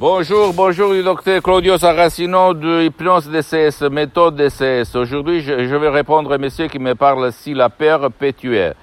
Bonjour, 0.00 0.54
bonjour 0.54 0.92
du 0.92 1.02
docteur 1.02 1.42
Claudio 1.42 1.76
Saracino 1.76 2.54
de 2.54 2.84
Hypnose 2.84 3.28
DCS, 3.28 3.82
méthode 3.90 4.36
DCS. 4.36 4.94
Aujourd'hui, 4.94 5.40
je, 5.40 5.66
je, 5.66 5.74
vais 5.74 5.88
répondre 5.88 6.32
à 6.32 6.38
monsieur 6.38 6.68
qui 6.68 6.78
me 6.78 6.94
parle 6.94 7.32
si 7.32 7.52
la 7.52 7.68
peur 7.68 8.08
peut 8.16 8.32
tuer. 8.32 8.74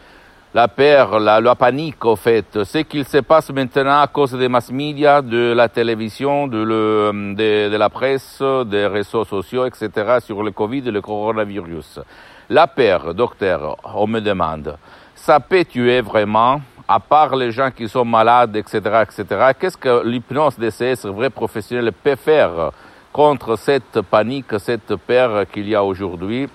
La 0.54 0.68
peur, 0.68 1.18
la, 1.22 1.40
la 1.40 1.56
panique, 1.56 2.04
au 2.04 2.18
fait, 2.18 2.62
ce 2.66 2.80
qu'il 2.80 3.06
se 3.06 3.20
passe 3.20 3.50
maintenant 3.52 4.02
à 4.02 4.08
cause 4.08 4.34
des 4.34 4.50
mass 4.50 4.70
media, 4.74 5.22
de 5.22 5.54
la 5.54 5.70
télévision, 5.70 6.48
de, 6.50 6.58
le, 6.58 7.34
de, 7.34 7.70
de 7.70 7.78
la 7.78 7.90
presse, 7.90 8.44
des 8.66 8.86
réseaux 8.86 9.24
sociaux, 9.24 9.66
etc., 9.66 10.18
sur 10.20 10.44
le 10.44 10.52
Covid 10.52 10.84
et 10.86 10.92
le 10.92 11.00
coronavirus. 11.00 12.02
La 12.50 12.68
peur, 12.68 13.14
docteur, 13.14 13.78
on 13.96 14.06
me 14.06 14.20
demande, 14.20 14.78
ça 15.16 15.40
peut 15.40 15.64
tuer 15.64 16.02
vraiment? 16.02 16.60
À 16.88 17.00
part 17.00 17.36
les 17.36 17.52
gens 17.52 17.72
qui 17.72 17.88
sont 17.90 18.06
malades, 18.06 18.56
etc., 18.56 18.80
etc., 19.04 19.52
qu'est-ce 19.60 19.78
que 19.78 20.06
l'hypnose 20.06 20.58
DCS, 20.58 21.06
vrai 21.06 21.30
professionnel, 21.30 21.92
peut 21.92 22.16
faire 22.16 22.72
contre 23.12 23.56
cette 23.56 24.02
panique, 24.02 24.60
cette 24.60 24.96
peur 24.96 25.46
qu'il 25.52 25.68
y 25.68 25.76
a 25.76 25.84
aujourd'hui? 25.84 26.48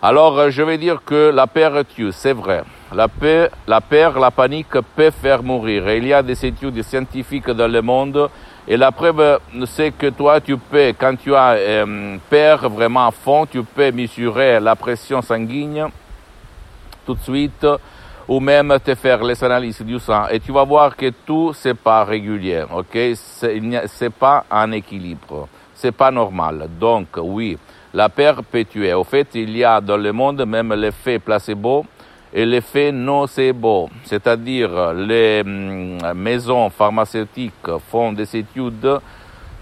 Alors, 0.00 0.48
je 0.50 0.62
vais 0.62 0.78
dire 0.78 1.02
que 1.04 1.30
la 1.30 1.46
peur 1.46 1.84
tue, 1.84 2.12
c'est 2.12 2.32
vrai. 2.32 2.62
La 2.94 3.08
peur, 3.08 3.50
la 3.66 3.80
peur, 3.80 4.18
la 4.18 4.30
panique 4.30 4.80
peut 4.94 5.10
faire 5.10 5.42
mourir. 5.42 5.90
Il 5.90 6.06
y 6.06 6.12
a 6.12 6.22
des 6.22 6.46
études 6.46 6.80
scientifiques 6.82 7.50
dans 7.50 7.66
le 7.70 7.82
monde 7.82 8.30
et 8.66 8.76
la 8.76 8.92
preuve, 8.92 9.40
c'est 9.66 9.90
que 9.90 10.10
toi, 10.10 10.40
tu 10.40 10.56
peux, 10.56 10.92
quand 10.98 11.16
tu 11.16 11.34
as 11.34 11.52
euh, 11.52 12.16
peur 12.30 12.68
vraiment 12.68 13.08
à 13.08 13.10
fond, 13.10 13.44
tu 13.44 13.62
peux 13.62 13.90
mesurer 13.90 14.60
la 14.60 14.76
pression 14.76 15.20
sanguine 15.20 15.88
tout 17.04 17.14
de 17.14 17.20
suite 17.20 17.66
ou 18.28 18.40
même 18.40 18.78
te 18.84 18.94
faire 18.94 19.24
les 19.24 19.42
analyses 19.42 19.80
du 19.80 19.98
sang 19.98 20.28
et 20.28 20.38
tu 20.38 20.52
vas 20.52 20.64
voir 20.64 20.94
que 20.94 21.10
tout 21.24 21.52
c'est 21.54 21.72
pas 21.74 22.04
régulier, 22.04 22.62
ok? 22.70 22.98
C'est 23.16 24.10
pas 24.10 24.44
un 24.50 24.70
équilibre, 24.72 25.48
c'est 25.74 25.92
pas 25.92 26.10
normal. 26.10 26.68
Donc 26.78 27.06
oui, 27.16 27.56
la 27.94 28.10
peur 28.10 28.44
peut 28.44 28.64
tuer. 28.64 28.92
Au 28.92 29.04
fait, 29.04 29.28
il 29.34 29.56
y 29.56 29.64
a 29.64 29.80
dans 29.80 29.96
le 29.96 30.12
monde 30.12 30.44
même 30.44 30.74
l'effet 30.74 31.18
placebo 31.18 31.86
et 32.30 32.44
l'effet 32.44 32.92
nocebo, 32.92 33.88
c'est-à-dire 34.04 34.92
les 34.92 35.42
maisons 35.42 36.68
pharmaceutiques 36.68 37.78
font 37.90 38.12
des 38.12 38.36
études 38.36 39.00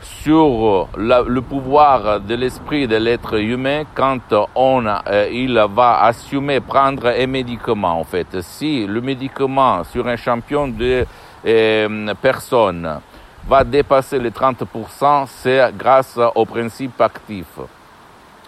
sur 0.01 0.89
la, 0.97 1.23
le 1.23 1.41
pouvoir 1.41 2.21
de 2.21 2.35
l'esprit 2.35 2.87
de 2.87 2.97
l'être 2.97 3.39
humain 3.39 3.85
quand 3.95 4.35
on, 4.55 4.87
euh, 4.87 5.29
il 5.33 5.59
va 5.75 6.03
assumer 6.03 6.61
prendre 6.61 7.07
un 7.09 7.27
médicament. 7.27 8.01
En 8.01 8.05
fait, 8.05 8.41
si 8.43 8.87
le 8.87 9.01
médicament 9.01 9.85
sur 9.85 10.07
un 10.07 10.17
champion 10.17 10.69
de 10.69 11.07
euh, 11.47 12.15
personnes 12.21 13.01
va 13.49 13.65
dépasser 13.65 14.19
les 14.19 14.31
30%, 14.31 15.27
c'est 15.29 15.73
grâce 15.77 16.19
au 16.35 16.45
principe 16.45 17.01
actif. 17.01 17.47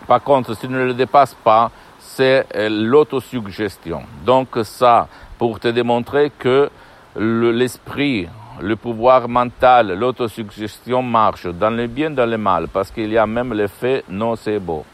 Par 0.07 0.23
contre, 0.23 0.55
s'il 0.55 0.71
ne 0.71 0.85
le 0.85 0.95
dépasse 0.95 1.35
pas, 1.35 1.71
c'est 1.99 2.47
euh, 2.57 2.69
l'autosuggestion. 2.69 4.03
Donc 4.25 4.49
ça, 4.63 5.09
pour 5.39 5.61
te 5.61 5.69
démontrer 5.69 6.33
que 6.37 6.71
l'esprit 7.17 8.25
le 8.25 8.31
pouvoir 8.77 9.29
mental, 9.29 9.99
l'autosuggestion 9.99 11.03
marche 11.03 11.47
dans 11.47 11.71
le 11.71 11.87
bien, 11.87 12.11
dans 12.11 12.29
le 12.29 12.39
mal, 12.39 12.69
parce 12.69 12.91
qu'il 12.91 13.11
y 13.11 13.19
a 13.19 13.27
même 13.27 13.53
l'effet 13.55 14.05
nocebo. 14.09 14.85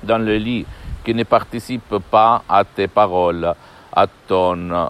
dans 0.03 0.18
le 0.18 0.38
lit 0.38 0.66
qui 1.07 1.13
ne 1.16 1.23
participe 1.23 2.00
pas 2.12 2.44
à 2.50 2.66
tes 2.66 2.90
paroles, 2.90 3.53
à, 3.94 4.07
ton, 4.28 4.90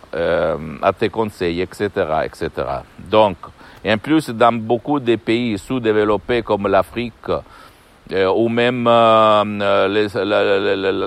à 0.82 0.94
tes 0.94 1.10
conseils, 1.10 1.62
etc., 1.62 1.90
etc. 2.26 2.50
Donc, 2.98 3.38
et 3.86 3.94
en 3.94 4.00
plus, 4.00 4.32
dans 4.32 4.52
beaucoup 4.52 5.00
de 5.00 5.16
pays 5.18 5.60
sous-développés 5.60 6.42
comme 6.42 6.68
l'Afrique, 6.68 7.30
euh, 8.12 8.32
ou 8.36 8.50
même 8.50 8.88
euh, 8.88 10.08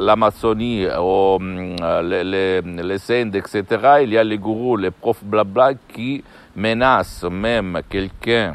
l'Amazonie, 0.07 0.87
ou 0.87 1.39
les, 1.41 2.23
les, 2.23 2.61
les 2.63 3.11
Indes, 3.11 3.35
etc., 3.35 3.65
il 4.03 4.13
y 4.13 4.19
a 4.19 4.23
les 4.23 4.39
gourous, 4.39 4.77
les 4.77 4.93
profs 4.93 5.25
blabla 5.25 5.73
qui 5.93 6.23
menacent 6.55 7.25
même 7.25 7.81
quelqu'un 7.91 8.55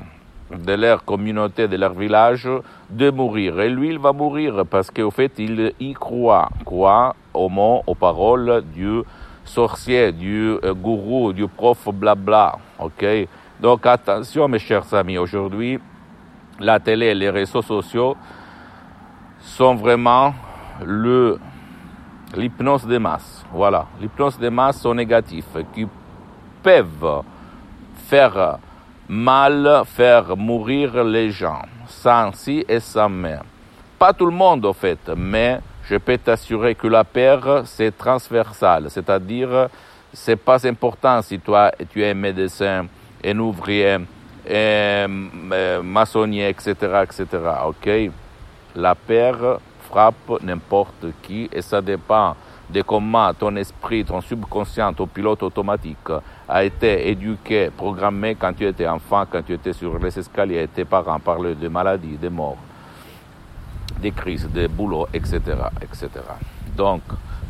de 0.57 0.73
leur 0.73 1.03
communauté, 1.03 1.67
de 1.67 1.77
leur 1.77 1.93
village, 1.93 2.49
de 2.89 3.09
mourir. 3.09 3.59
Et 3.59 3.69
lui, 3.69 3.89
il 3.89 3.99
va 3.99 4.13
mourir 4.13 4.63
parce 4.69 4.91
qu'au 4.91 5.11
fait, 5.11 5.31
il 5.37 5.73
y 5.79 5.93
croit, 5.93 6.49
croit 6.63 7.15
au 7.33 7.49
mot, 7.49 7.81
aux 7.87 7.95
paroles 7.95 8.63
du 8.73 9.01
sorcier, 9.43 10.11
du 10.11 10.57
euh, 10.63 10.73
gourou, 10.73 11.33
du 11.33 11.47
prof 11.47 11.89
blabla. 11.93 12.57
Ok? 12.79 13.05
Donc 13.59 13.85
attention, 13.85 14.47
mes 14.47 14.59
chers 14.59 14.93
amis, 14.93 15.17
aujourd'hui, 15.17 15.79
la 16.59 16.79
télé 16.79 17.07
et 17.07 17.15
les 17.15 17.29
réseaux 17.29 17.61
sociaux 17.61 18.15
sont 19.39 19.75
vraiment 19.75 20.33
le 20.83 21.39
l'hypnose 22.35 22.85
des 22.85 22.99
masses. 22.99 23.45
Voilà, 23.53 23.85
l'hypnose 24.01 24.37
des 24.37 24.49
masses 24.49 24.81
sont 24.81 24.93
négatifs 24.93 25.45
qui 25.73 25.87
peuvent 26.61 27.23
faire 28.07 28.57
mal 29.07 29.83
faire 29.85 30.35
mourir 30.35 31.03
les 31.03 31.31
gens, 31.31 31.61
sans 31.87 32.33
si 32.33 32.65
et 32.67 32.79
sans 32.79 33.09
mais. 33.09 33.39
Pas 33.99 34.13
tout 34.13 34.25
le 34.25 34.31
monde, 34.31 34.65
au 34.65 34.73
fait, 34.73 35.09
mais 35.15 35.59
je 35.83 35.95
peux 35.97 36.17
t'assurer 36.17 36.75
que 36.75 36.87
la 36.87 37.03
peur, 37.03 37.63
c'est 37.65 37.95
transversal, 37.97 38.89
c'est-à-dire, 38.89 39.69
c'est 40.11 40.35
pas 40.35 40.65
important 40.67 41.21
si 41.21 41.39
toi, 41.39 41.71
tu 41.91 42.03
es 42.03 42.13
médecin, 42.13 42.87
un 43.23 43.39
ouvrier, 43.39 43.97
un 44.49 45.07
maçonnier, 45.83 46.49
etc., 46.49 46.73
etc., 47.03 47.25
ok? 47.65 47.89
La 48.75 48.95
peur 48.95 49.59
frappe 49.89 50.41
n'importe 50.41 51.05
qui 51.21 51.49
et 51.51 51.61
ça 51.61 51.81
dépend 51.81 52.35
de 52.69 52.81
comment 52.81 53.33
ton 53.33 53.55
esprit, 53.55 54.03
ton 54.03 54.21
subconscient, 54.21 54.93
ton 54.93 55.07
pilote 55.07 55.43
automatique 55.43 56.09
a 56.47 56.63
été 56.63 57.09
éduqué, 57.09 57.69
programmé 57.75 58.35
quand 58.35 58.53
tu 58.53 58.65
étais 58.65 58.87
enfant, 58.87 59.25
quand 59.29 59.43
tu 59.43 59.53
étais 59.53 59.73
sur 59.73 59.97
les 59.99 60.17
escaliers 60.17 60.67
tes 60.67 60.85
parents 60.85 61.19
parlaient 61.19 61.55
de 61.55 61.67
maladies, 61.67 62.17
de 62.17 62.29
morts, 62.29 62.57
des 64.01 64.11
crises, 64.11 64.47
des 64.49 64.67
boulots, 64.67 65.07
etc., 65.13 65.39
etc. 65.81 66.09
Donc, 66.75 67.01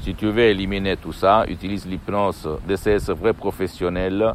si 0.02 0.14
tu 0.14 0.28
veux 0.28 0.44
éliminer 0.44 0.98
tout 0.98 1.14
ça, 1.14 1.46
utilise 1.48 1.86
l'hypnose 1.86 2.48
de 2.68 2.76
ces 2.76 2.98
vrais 3.14 3.34
professionnels 3.34 4.34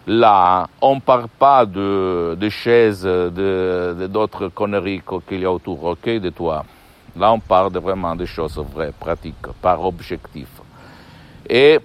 là, 0.07 0.67
on 0.81 0.97
ne 0.97 1.01
parle 1.01 1.29
pas 1.29 1.65
de, 1.67 2.37
de 2.39 2.49
chaises, 2.49 3.03
de 3.03 4.07
d'autres 4.11 4.49
conneries 4.49 5.03
qu'il 5.29 5.41
y 5.41 5.45
a 5.45 5.53
autour, 5.53 5.85
ok, 5.85 6.09
de 6.09 6.31
toi. 6.31 6.65
Là, 7.17 7.33
on 7.33 7.41
parle 7.41 7.73
vraiment 7.79 8.17
de 8.17 8.25
choses 8.25 8.59
vraies, 8.59 8.93
pratiques, 8.99 9.47
par 9.63 9.85
objectif. 9.85 10.49
Et 11.49 11.79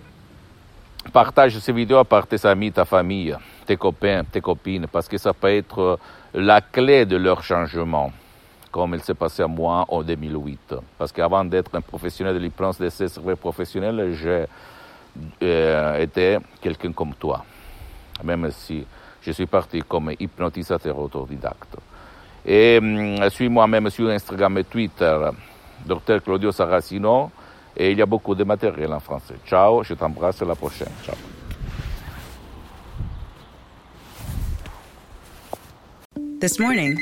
partage 1.14 1.60
ces 1.60 1.72
vidéos 1.72 2.04
par 2.04 2.26
tes 2.28 2.44
amis, 2.46 2.72
ta 2.72 2.86
famille 2.86 3.36
tes 3.70 3.78
copains, 3.78 4.24
tes 4.24 4.42
copines, 4.42 4.88
parce 4.88 5.08
que 5.08 5.20
ça 5.20 5.32
peut 5.32 5.56
être 5.56 6.00
la 6.34 6.60
clé 6.60 7.06
de 7.06 7.18
leur 7.18 7.44
changement, 7.44 8.12
comme 8.72 8.96
il 8.96 9.02
s'est 9.02 9.14
passé 9.14 9.44
à 9.44 9.48
moi 9.48 9.86
en 9.88 10.02
2008. 10.02 10.74
Parce 10.98 11.12
qu'avant 11.12 11.46
d'être 11.46 11.76
un 11.76 11.82
professionnel 11.82 12.34
de 12.34 12.40
l'hypnose 12.40 12.80
de 12.80 12.90
ces 12.90 13.06
professionnels, 13.40 14.16
j'ai 14.20 14.46
euh, 15.44 16.02
été 16.02 16.40
quelqu'un 16.60 16.92
comme 16.92 17.14
toi, 17.14 17.46
même 18.24 18.50
si 18.52 18.86
je 19.22 19.32
suis 19.32 19.46
parti 19.46 19.82
comme 19.88 20.12
hypnotisateur 20.20 20.98
autodidacte. 20.98 21.78
Et 22.46 22.80
euh, 22.82 23.30
suis 23.30 23.50
moi-même 23.50 23.90
sur 23.90 24.10
Instagram 24.10 24.58
et 24.58 24.64
Twitter, 24.64 25.18
Dr 25.86 26.22
Claudio 26.24 26.52
Saracino, 26.52 27.32
et 27.76 27.92
il 27.92 27.98
y 27.98 28.02
a 28.02 28.06
beaucoup 28.06 28.36
de 28.36 28.44
matériel 28.44 28.92
en 28.94 29.00
français. 29.00 29.36
Ciao, 29.46 29.84
je 29.84 29.94
t'embrasse, 29.94 30.42
à 30.42 30.46
la 30.46 30.56
prochaine. 30.56 30.92
Ciao. 31.06 31.16
This 36.40 36.58
morning, 36.58 36.98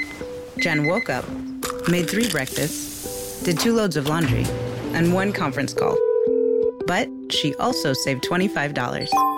Jen 0.58 0.88
woke 0.88 1.10
up, 1.10 1.24
made 1.88 2.10
three 2.10 2.28
breakfasts, 2.30 3.44
did 3.44 3.60
two 3.60 3.74
loads 3.74 3.96
of 3.96 4.08
laundry, 4.08 4.46
and 4.94 5.14
one 5.14 5.32
conference 5.32 5.74
call. 5.74 5.96
But 6.88 7.08
she 7.30 7.54
also 7.56 7.94
saved 7.94 8.24
$25 8.24 8.74